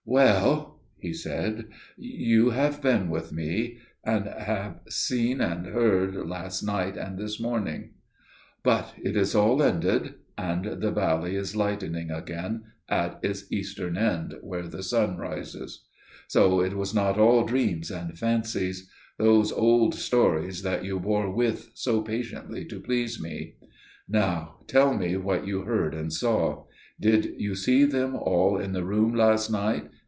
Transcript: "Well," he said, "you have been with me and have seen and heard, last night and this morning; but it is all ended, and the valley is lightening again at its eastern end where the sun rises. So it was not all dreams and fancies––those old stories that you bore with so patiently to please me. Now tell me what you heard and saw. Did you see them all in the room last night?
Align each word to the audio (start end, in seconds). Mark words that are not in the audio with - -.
"Well," 0.07 0.81
he 0.99 1.13
said, 1.13 1.69
"you 1.97 2.49
have 2.49 2.81
been 2.81 3.09
with 3.09 3.31
me 3.31 3.77
and 4.03 4.25
have 4.25 4.81
seen 4.89 5.39
and 5.39 5.67
heard, 5.67 6.13
last 6.15 6.63
night 6.63 6.97
and 6.97 7.17
this 7.17 7.39
morning; 7.39 7.91
but 8.61 8.93
it 8.97 9.15
is 9.15 9.33
all 9.35 9.63
ended, 9.63 10.15
and 10.37 10.81
the 10.81 10.91
valley 10.91 11.37
is 11.37 11.55
lightening 11.55 12.11
again 12.11 12.63
at 12.89 13.19
its 13.23 13.49
eastern 13.53 13.95
end 13.95 14.33
where 14.41 14.67
the 14.67 14.83
sun 14.83 15.15
rises. 15.17 15.85
So 16.27 16.59
it 16.59 16.73
was 16.75 16.93
not 16.93 17.17
all 17.17 17.45
dreams 17.45 17.89
and 17.89 18.17
fancies––those 18.19 19.51
old 19.53 19.95
stories 19.95 20.61
that 20.63 20.83
you 20.83 20.99
bore 20.99 21.31
with 21.33 21.69
so 21.73 22.01
patiently 22.01 22.65
to 22.65 22.81
please 22.81 23.21
me. 23.21 23.55
Now 24.09 24.57
tell 24.67 24.93
me 24.97 25.15
what 25.15 25.47
you 25.47 25.61
heard 25.61 25.93
and 25.93 26.11
saw. 26.11 26.65
Did 26.99 27.33
you 27.37 27.55
see 27.55 27.85
them 27.85 28.15
all 28.17 28.59
in 28.59 28.73
the 28.73 28.83
room 28.83 29.15
last 29.15 29.49
night? 29.49 29.87